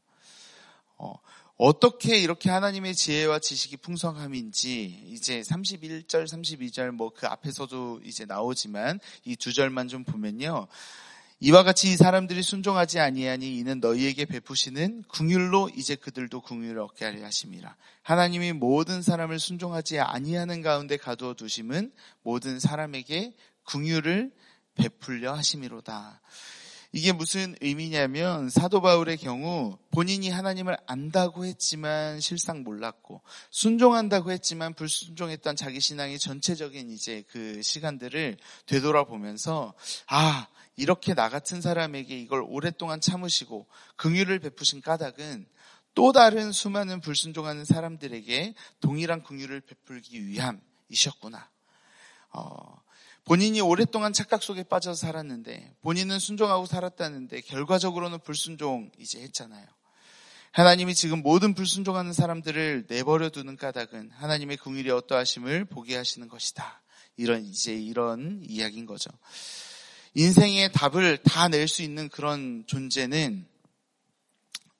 [1.62, 8.98] 어, 떻게 이렇게 하나님의 지혜와 지식이 풍성함인지 이제 31절, 32절 뭐 그 앞에서도 이제 나오지만
[9.24, 10.68] 이 두 절만 좀 보면요.
[11.42, 17.24] 이와 같이 이 사람들이 순종하지 아니하니 이는 너희에게 베푸시는 궁율로 이제 그들도 궁율을 얻게 하려
[17.24, 17.76] 하심이라.
[18.02, 23.32] 하나님이 모든 사람을 순종하지 아니하는 가운데 가두어 두심은 모든 사람에게
[23.64, 24.32] 궁율을
[24.74, 26.20] 베풀려 하심이로다.
[26.92, 35.56] 이게 무슨 의미냐면 사도 바울의 경우 본인이 하나님을 안다고 했지만 실상 몰랐고 순종한다고 했지만 불순종했던
[35.56, 39.72] 자기 신앙의 전체적인 이제 그 시간들을 되돌아보면서
[40.08, 40.48] 아
[40.80, 43.66] 이렇게 나 같은 사람에게 이걸 오랫동안 참으시고
[43.96, 45.46] 긍휼을 베푸신 까닭은
[45.94, 51.50] 또 다른 수많은 불순종하는 사람들에게 동일한 긍휼을 베풀기 위함이셨구나.
[52.32, 52.82] 어,
[53.26, 59.66] 본인이 오랫동안 착각 속에 빠져서 살았는데 본인은 순종하고 살았다는데 결과적으로는 불순종 이제 했잖아요.
[60.52, 66.82] 하나님이 지금 모든 불순종하는 사람들을 내버려 두는 까닭은 하나님의 궁일이 어떠하심을 보게 하시는 것이다.
[67.18, 69.10] 이런 이제 이런 이야기인 거죠.
[70.14, 73.46] 인생의 답을 다 낼 수 있는 그런 존재는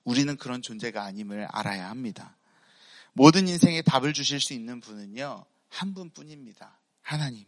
[0.04, 2.36] 우리는 그런 존재가 아님을 알아야 합니다.
[3.12, 6.78] 모든 인생의 답을 주실 수 있는 분은요, 한 분뿐입니다.
[7.02, 7.44] 하나님.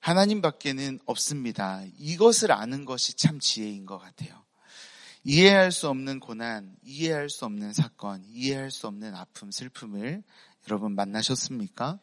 [0.00, 1.82] 하나님 밖에는 없습니다.
[1.98, 4.44] 이것을 아는 것이 참 지혜인 것 같아요.
[5.24, 10.22] 이해할 수 없는 고난, 이해할 수 없는 사건, 이해할 수 없는 아픔, 슬픔을
[10.68, 11.98] 여러분 만나셨습니까?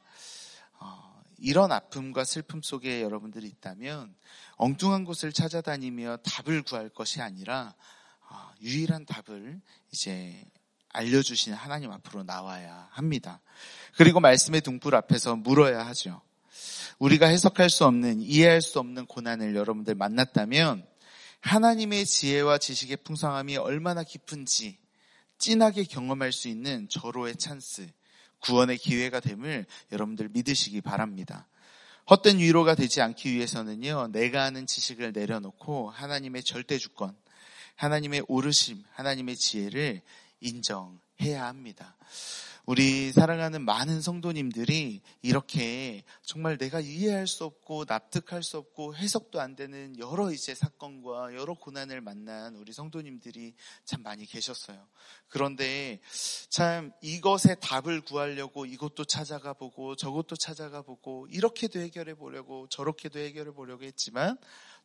[1.44, 4.16] 어, 이런 아픔과 슬픔 속에 여러분들이 있다면
[4.56, 7.76] 엉뚱한 곳을 찾아다니며 답을 구할 것이 아니라
[8.30, 10.44] 어, 유일한 답을 이제
[10.90, 13.42] 알려주시는 하나님 앞으로 나와야 합니다.
[13.98, 16.22] 그리고 말씀의 등불 앞에서 물어야 하죠.
[17.00, 20.86] 우리가 해석할 수 없는, 이해할 수 없는 고난을 여러분들 만났다면
[21.42, 24.78] 하나님의 지혜와 지식의 풍성함이 얼마나 깊은지
[25.40, 27.90] 진하게 경험할 수 있는 절호의 찬스,
[28.44, 31.48] 구원의 기회가 됨을 여러분들 믿으시기 바랍니다.
[32.10, 37.16] 헛된 위로가 되지 않기 위해서는요, 내가 아는 지식을 내려놓고 하나님의 절대 주권,
[37.76, 40.02] 하나님의 오르심, 하나님의 지혜를
[40.42, 41.96] 인정해야 합니다.
[42.66, 49.58] 우리 사랑하는 많은 성도님들이 이렇게 정말 내가 이해할 수 없고 납득할 수 없고 해석도 안
[49.58, 54.88] 되는 여러 이제 사건과 여러 고난을 만난 우리 성도님들이 참 많이 계셨어요.
[55.28, 56.00] 그런데
[56.48, 63.52] 참 이것에 답을 구하려고 이것도 찾아가 보고 저것도 찾아가 보고 이렇게도 해결해 보려고 저렇게도 해결해
[63.52, 64.38] 보려고 했지만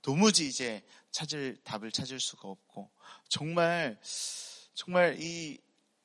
[0.03, 2.91] 도무지 이제 찾을 답을 찾을 수가 없고
[3.29, 4.01] 정말
[4.75, 5.59] 정말 이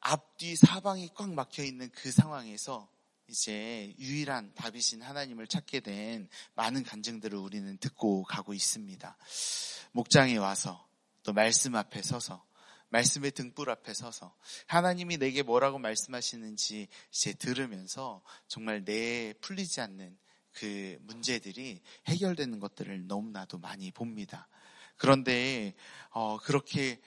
[0.05, 2.89] 앞뒤 사방이 꽉 막혀 있는 그 상황에서
[3.27, 9.17] 이제 유일한 답이신 하나님을 찾게 된 많은 간증들을 우리는 듣고 가고 있습니다.
[9.93, 10.85] 목장에 와서
[11.23, 12.45] 또 말씀 앞에 서서
[12.89, 14.35] 말씀의 등불 앞에 서서
[14.67, 20.17] 하나님이 내게 뭐라고 말씀하시는지 이제 들으면서 정말 내 풀리지 않는
[20.51, 24.49] 그 문제들이 해결되는 것들을 너무나도 많이 봅니다.
[24.97, 25.73] 그런데
[26.11, 26.99] 어, 그렇게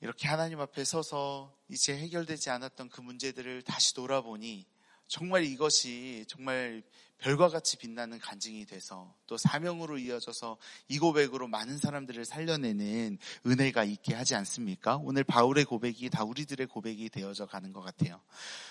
[0.00, 4.64] 이렇게 하나님 앞에 서서 이제 해결되지 않았던 그 문제들을 다시 돌아보니
[5.08, 6.82] 정말 이것이 정말
[7.18, 10.56] 별과 같이 빛나는 간증이 돼서 또 사명으로 이어져서
[10.88, 14.96] 이 고백으로 많은 사람들을 살려내는 은혜가 있게 하지 않습니까?
[14.96, 18.20] 오늘 바울의 고백이 다 우리들의 고백이 되어져 가는 것 같아요.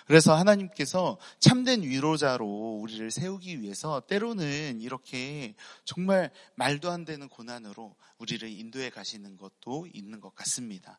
[0.05, 8.49] 그래서 하나님께서 참된 위로자로 우리를 세우기 위해서 때로는 이렇게 정말 말도 안 되는 고난으로 우리를
[8.49, 10.97] 인도해 가시는 것도 있는 것 같습니다.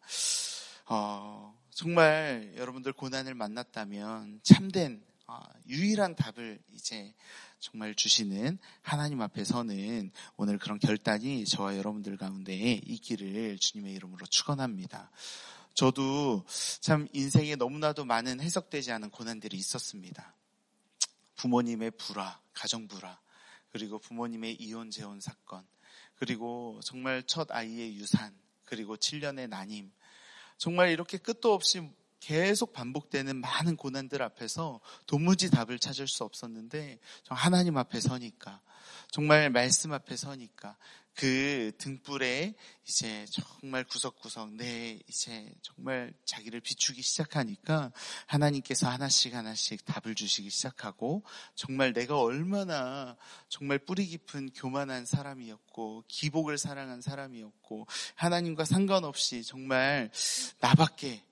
[0.87, 5.18] 어, 정말 여러분들 고난을 만났다면 참된 아,
[5.67, 7.15] 유일한 답을 이제
[7.61, 15.11] 정말 주시는 하나님 앞에서는 오늘 그런 결단이 저와 여러분들 가운데 있기를 주님의 이름으로 축원합니다.
[15.75, 16.45] 저도
[16.81, 20.35] 참 인생에 너무나도 많은 해석되지 않은 고난들이 있었습니다.
[21.37, 23.19] 부모님의 불화, 가정 불화,
[23.71, 25.65] 그리고 부모님의 이혼 재혼 사건,
[26.17, 29.93] 그리고 정말 첫 아이의 유산, 그리고 7년의 난임,
[30.57, 31.89] 정말 이렇게 끝도 없이
[32.29, 38.61] 계속 반복되는 많은 고난들 앞에서 도무지 답을 찾을 수 없었는데 하나님 앞에 서니까
[39.11, 40.77] 정말 말씀 앞에 서니까
[41.15, 42.55] 그 등불에
[42.87, 47.93] 이제 정말 구석구석 내 이제 정말 자기를 비추기 시작하니까
[48.27, 53.17] 하나님께서 하나씩 하나씩 답을 주시기 시작하고 정말 내가 얼마나
[53.49, 57.87] 정말 뿌리 깊은 교만한 사람이었고 기복을 사랑한 사람이었고
[58.17, 60.11] 하나님과 상관없이 정말
[60.61, 61.28] 나밖에 어,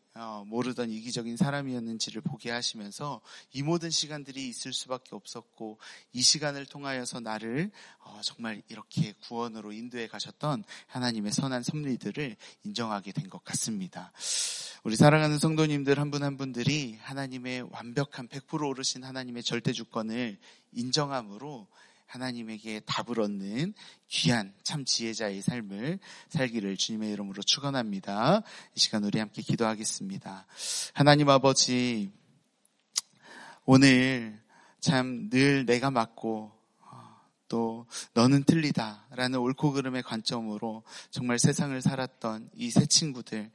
[0.47, 3.21] 모르던 이기적인 사람이었는지를 보게 하시면서
[3.53, 5.79] 이 모든 시간들이 있을 수밖에 없었고
[6.13, 13.27] 이 시간을 통하여서 나를 어, 정말 이렇게 구원으로 인도해 가셨던 하나님의 선한 섭리들을 인정하게 된
[13.27, 14.13] 것 같습니다.
[14.85, 20.39] 우리 사랑하는 성도님들 한 분한 한 분들이 하나님의 완벽한 100% 오르신 하나님의 절대 주권을
[20.73, 21.67] 인정함으로
[22.07, 23.75] 하나님에게 답을 얻는
[24.09, 28.43] 귀한 참 지혜자의 삶을 살기를 주님의 이름으로 축원합니다.
[28.75, 30.47] 이 시간 우리 함께 기도하겠습니다.
[30.95, 32.11] 하나님 아버지
[33.65, 34.41] 오늘
[34.81, 36.56] 참 늘 내가 맞고
[37.49, 43.51] 또 너는 틀리다라는 옳고 그름의 관점으로 정말 세상을 살았던 이 세 친구들의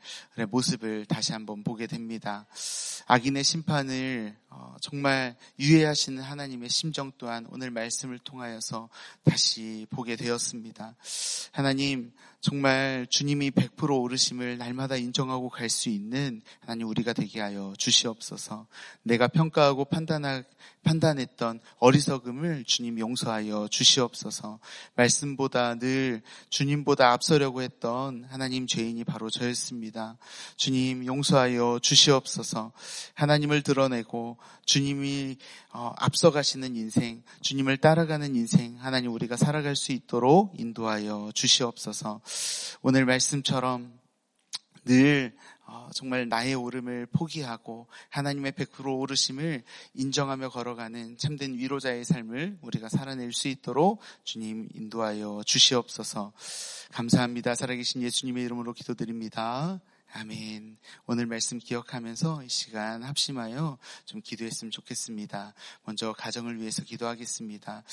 [0.49, 2.47] 모습을 다시 한번 보게 됩니다.
[3.05, 8.89] 악인의 심판을 어, 정말 유예하시는 하나님의 심정 또한 오늘 말씀을 통하여서
[9.23, 10.95] 다시 보게 되었습니다.
[11.51, 18.67] 하나님 정말 주님이 100% 오르심을 날마다 인정하고 갈 수 있는 하나님 우리가 되게 하여 주시옵소서.
[19.03, 20.43] 내가 평가하고 판단하,
[20.83, 23.80] 판단했던 어리석음을 주님 용서하여 주시옵소서.
[24.95, 30.17] 말씀보다 늘 주님보다 앞서려고 했던 하나님 죄인이 바로 저였습니다.
[30.55, 32.71] 주님 용서하여 주시옵소서.
[33.13, 35.37] 하나님을 드러내고 주님이
[35.73, 42.21] 어, 앞서가시는 인생, 주님을 따라가는 인생, 하나님 우리가 살아갈 수 있도록 인도하여 주시옵소서.
[42.81, 43.99] 오늘 말씀처럼
[44.85, 45.50] 늘 어,
[45.93, 53.47] 정말 나의 오름을 포기하고 하나님의 100% 오르심을 인정하며 걸어가는 참된 위로자의 삶을 우리가 살아낼 수
[53.47, 56.33] 있도록 주님 인도하여 주시옵소서.
[56.91, 57.55] 감사합니다.
[57.55, 59.79] 살아계신 예수님의 이름으로 기도드립니다.
[60.13, 60.77] 아멘.
[61.05, 65.53] 오늘 말씀 기억하면서 이 시간 합심하여 좀 기도했으면 좋겠습니다.
[65.85, 67.83] 먼저 가정을 위해서 기도하겠습니다.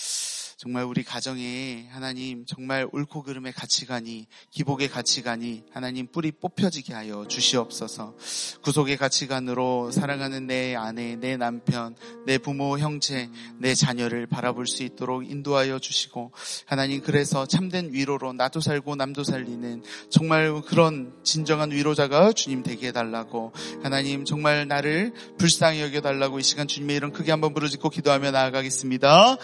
[0.58, 8.16] 정말 우리 가정에 하나님 정말 옳고 그름의 가치관이 기복의 가치관이 하나님 뿌리 뽑혀지게 하여 주시옵소서.
[8.62, 11.94] 구속의 가치관으로 사랑하는 내 아내, 내 남편,
[12.26, 16.32] 내 부모, 형제, 내 자녀를 바라볼 수 있도록 인도하여 주시고
[16.66, 23.52] 하나님 그래서 참된 위로로 나도 살고 남도 살리는 정말 그런 진정한 위로자가 주님 되게 해달라고
[23.84, 29.36] 하나님 정말 나를 불쌍히 여겨달라고 이 시간 주님의 이름 크게 한번 부르짖고 기도하며 나아가겠습니다.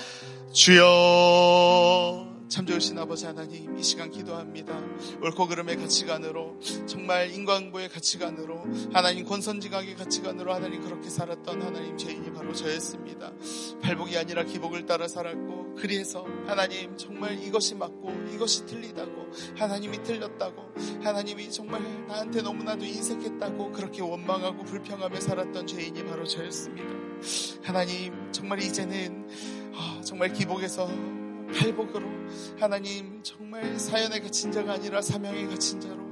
[0.55, 4.73] 주여 참 좋으신 아버지 하나님 이 시간 기도합니다.
[5.21, 8.63] 옳고 그름의 가치관으로 정말 인과응보의 가치관으로
[8.93, 13.33] 하나님 권선지각의 가치관으로 하나님 그렇게 살았던 하나님 죄인이 바로 저였습니다.
[13.83, 21.51] 발복이 아니라 기복을 따라 살았고 그래서 하나님 정말 이것이 맞고 이것이 틀리다고 하나님이 틀렸다고 하나님이
[21.51, 26.89] 정말 나한테 너무나도 인색했다고 그렇게 원망하고 불평하며 살았던 죄인이 바로 저였습니다.
[27.65, 29.64] 하나님 정말 이제는 아,
[30.05, 30.87] 정말 기복에서
[31.59, 32.07] 팔복으로
[32.59, 36.03] 하나님 정말 사연에 갇힌 자가 아니라 사명에 갇힌 자로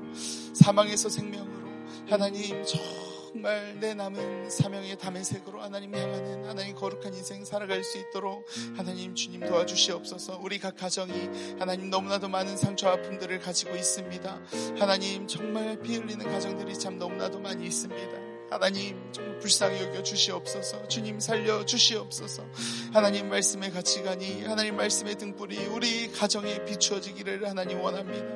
[0.53, 1.69] 사망에서 생명으로
[2.09, 8.47] 하나님 정말 내 남은 사명의 담의 색으로 하나님 향하는 하나님 거룩한 인생 살아갈 수 있도록
[8.77, 10.41] 하나님 주님 도와주시옵소서.
[10.43, 14.41] 우리 각 가정이 하나님 너무나도 많은 상처 아픔들을 가지고 있습니다.
[14.79, 18.22] 하나님 정말 피 흘리는 가정들이 참 너무나도 많이 있습니다
[18.53, 20.87] 하나님 정말 불쌍히 여겨 주시옵소서.
[20.89, 22.45] 주님 살려 주시옵소서.
[22.93, 28.27] 하나님 말씀의 가치관이 하나님 말씀의 등불이 우리 가정에 비추어지기를 하나님 원합니다.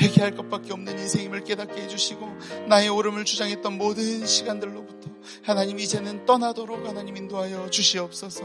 [0.00, 5.10] 회개할 것밖에 없는 인생임을 깨닫게 해주시고 나의 오름을 주장했던 모든 시간들로부터
[5.42, 8.44] 하나님 이제는 떠나도록 하나님 인도하여 주시옵소서.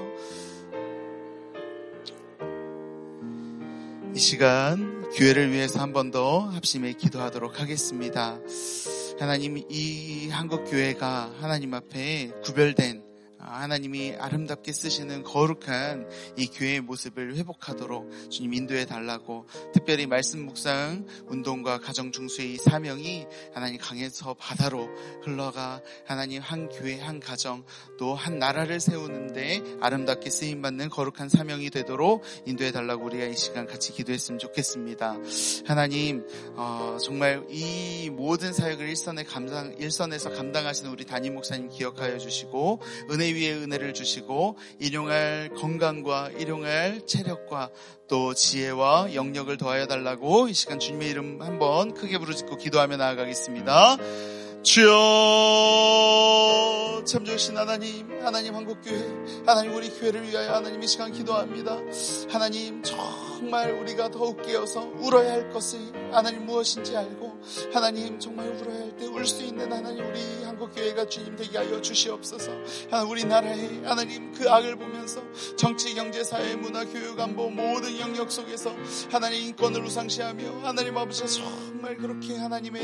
[4.16, 8.40] 이 시간 교회를 위해서 한 번 더 합심해 기도하도록 하겠습니다.
[9.22, 13.11] 하나님 이 한국 교회가 하나님 앞에 구별된
[13.44, 21.80] 하나님이 아름답게 쓰시는 거룩한 이 교회의 모습을 회복하도록 주님 인도해 달라고 특별히 말씀 묵상 운동과
[21.80, 24.88] 가정 중수의 이 사명이 하나님 강에서 바다로
[25.24, 27.66] 흘러가 하나님 한 교회 한 가정
[27.98, 33.66] 또 한 나라를 세우는데 아름답게 쓰임 받는 거룩한 사명이 되도록 인도해 달라고 우리가 이 시간
[33.66, 35.18] 같이 기도했으면 좋겠습니다.
[35.66, 36.26] 하나님
[36.56, 43.31] 어, 정말 이 모든 사역을 일선에 감당 일선에서 감당하시는 우리 담임 목사님 기억하여 주시고 은혜
[43.36, 47.70] 위에 은혜를 주시고 일용할 건강과 일용할 체력과
[48.08, 53.98] 또 지혜와 영역을 더하여 달라고 이 시간 주님의 이름 한번 크게 부르짖고 기도하며 나아가겠습니다.
[54.64, 54.92] 주여
[57.06, 61.78] 참 좋으신 하나님 하나님 한국교회 하나님 우리 교회를 위하여 하나님 이 시간 기도합니다.
[62.30, 67.42] 하나님 정말 우리가 더욱 깨어서 울어야 할 것이 하나님 무엇인지 알고
[67.74, 72.52] 하나님 정말 울어야 할 때 울 수 있는 하나님 우리 한국교회가 주님 되게 하여 주시옵소서.
[73.10, 75.22] 우리나라의 하나님 그 악을 보면서
[75.58, 78.76] 정치 경제 사회 문화 교육 안보 모든 영역 속에서
[79.12, 82.82] 하나님 인권을 우상시하며 하나님 아버지 정말 그렇게 하나님의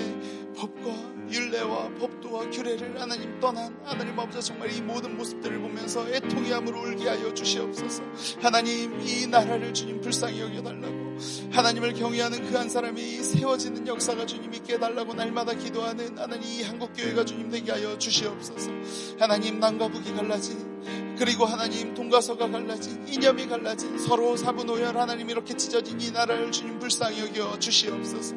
[0.58, 0.90] 법과
[1.32, 1.67] 윤례와
[2.00, 7.34] 법도와 규례를 하나님 떠난 하나님 아버지 정말 이 모든 모습들을 보면서 애통이 함으로 울게 하여
[7.34, 8.04] 주시옵소서.
[8.42, 11.18] 하나님 이 나라를 주님 불쌍히 여겨달라고.
[11.52, 17.24] 하나님을 경외하는 그 한 사람이 세워지는 역사가 주님 있게 해달라고 날마다 기도하는 하나님 이 한국교회가
[17.24, 18.72] 주님 되게 하여 주시옵소서.
[19.20, 20.77] 하나님 남과 북이 갈라진
[21.17, 26.80] 그리고 하나님 동과 서가 갈라진 이념이 갈라진 서로 사분오열 하나님 이렇게 찢어진 이 나라를 주님
[26.80, 28.36] 불쌍히 여겨 주시옵소서.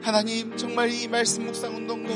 [0.00, 2.14] 하나님 정말 이 말씀 묵상 운동과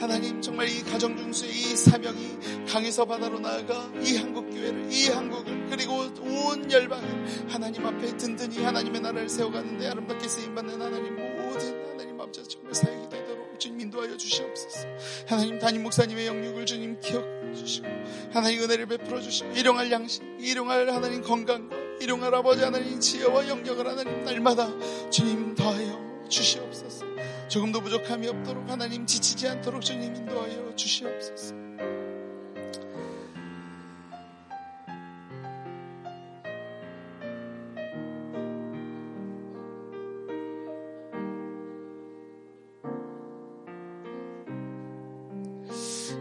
[0.00, 5.66] 하나님 정말 이 가정 중수의 이 사명이 강에서 바다로 나아가 이 한국 교회를 이 한국을
[5.70, 12.42] 그리고 온 열방을 하나님 앞에 든든히 하나님의 나라를 세워가는데 아름답게 쓰임받는 하나님 모든 하나님 앞에
[12.44, 13.29] 정말 사역이 되도록
[13.60, 14.88] 주님 인도하여 주시옵소서.
[15.28, 17.86] 하나님 담임 목사님의 영육을 주님 기억해 주시고
[18.32, 24.24] 하나님 은혜를 베풀어 주시고 일용할 양식 일용할 하나님 건강과 일용할 아버지 하나님 지혜와 영역을 하나님
[24.24, 24.68] 날마다
[25.10, 27.04] 주님 더하여 주시옵소서.
[27.48, 31.54] 조금도 부족함이 없도록 하나님 지치지 않도록 주님 인도하여 주시옵소서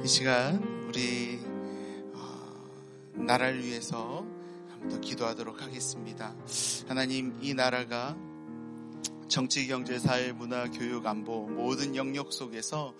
[0.09, 1.39] 시간 우리
[2.15, 2.67] 어,
[3.13, 4.25] 나라를 위해서
[4.71, 6.33] 한번 더 기도하도록 하겠습니다.
[6.87, 8.17] 하나님 이 나라가
[9.29, 12.95] 정치, 경제, 사회, 문화, 교육, 안보 모든 영역 속에서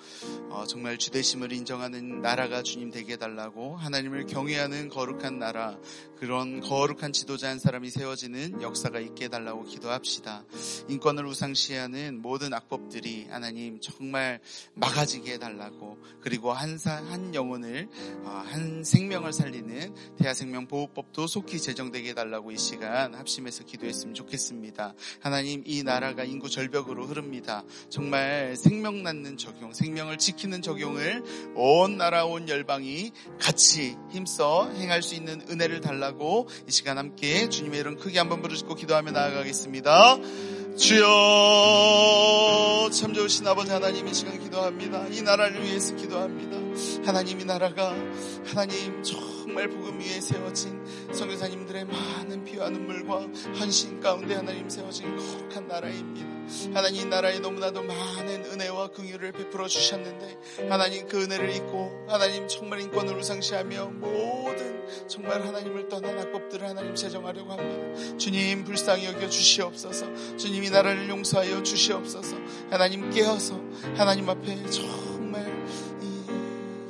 [0.50, 5.80] 어, 정말 주대심을 인정하는 나라가 주님 되게 해달라고 하나님을 경외하는 거룩한 나라
[6.18, 10.44] 그런 거룩한 지도자 한 사람이 세워지는 역사가 있게 해달라고 기도합시다.
[10.88, 14.40] 인권을 우상시하는 모든 악법들이 하나님 정말
[14.76, 17.90] 막아지게 해달라고 그리고 한, 사, 한 영혼을
[18.24, 24.94] 어, 한 생명을 살리는 대하생명보호법도 속히 제정되게 해달라고 이 시간 합심해서 기도했으면 좋겠습니다.
[25.22, 27.64] 하나님 이 나라가 인구 절벽으로 흐릅니다.
[27.90, 31.24] 정말 생명 낳는 적용, 생명을 지키는 적용을
[31.56, 37.80] 온 나라 온 열방이 같이 힘써 행할 수 있는 은혜를 달라고 이 시간 함께 주님의
[37.80, 40.18] 이름 크게 한번 부르짖고 기도하며 나아가겠습니다.
[40.78, 41.06] 주여
[42.92, 45.08] 참 좋으신 아버지 하나님 이 시간 기도합니다.
[45.08, 46.69] 이 나라를 위해서 기도합니다.
[47.06, 47.94] 하나님 이 나라가
[48.46, 50.80] 하나님 정말 복음 위에 세워진
[51.14, 53.22] 성교사님들의 많은 피와 눈물과
[53.60, 56.40] 헌신 가운데 하나님 세워진 거룩한 나라입니다.
[56.74, 62.82] 하나님 이 나라에 너무나도 많은 은혜와 긍휼을 베풀어 주셨는데 하나님 그 은혜를 잊고 하나님 정말
[62.82, 68.18] 인권을 우상시하며 모든 정말 하나님을 떠난 악법들을 하나님 제정하려고 합니다.
[68.18, 70.38] 주님 불쌍히 여겨 주시옵소서.
[70.38, 72.36] 주님 이 나라를 용서하여 주시옵소서.
[72.70, 73.60] 하나님 깨어서
[73.96, 75.09] 하나님 앞에 정말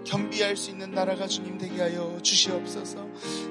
[0.09, 3.07] 겸비할 수 있는 나라가 주님 되게 하여 주시옵소서.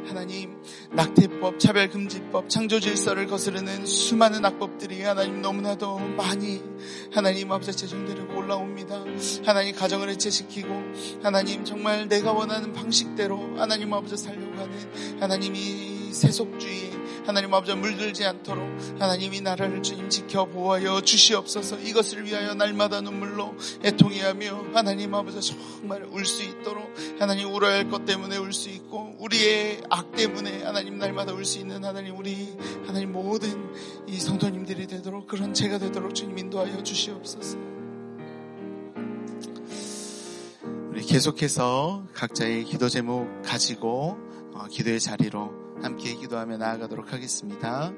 [0.08, 0.60] 하나님
[0.92, 6.60] 낙태법, 차별금지법, 창조질서를 거스르는 수많은 악법들이 하나님 너무나도 많이
[7.12, 9.04] 하나님 앞에 제정되려고 올라옵니다.
[9.46, 10.68] 하나님 가정을 해체시키고
[11.22, 16.90] 하나님 정말 내가 원하는 방식대로 하나님 아버지 살려고 하는 하나님이 세속주의
[17.28, 18.66] 하나님 아버지 물들지 않도록
[18.98, 21.78] 하나님이 나라를 주님 지켜 보호하여 주시옵소서.
[21.80, 23.54] 이것을 위하여 날마다 눈물로
[23.84, 29.14] 애통해하며 하나님 아버지 정말 울 수 있도록 하나님 울어야 할 것 때문에 울 수 있고
[29.20, 32.56] 우리의 악 때문에 하나님 날마다 울 수 있는 하나님 우리
[32.86, 33.72] 하나님 모든
[34.06, 37.58] 이 성도님들이 되도록 그런 제가 되도록 주님 인도하여 주시옵소서.
[40.90, 44.16] 우리 계속해서 각자의 기도 제목 가지고
[44.54, 47.92] 어, 기도의 자리로 함께 기도하며 나아가도록 하겠습니다.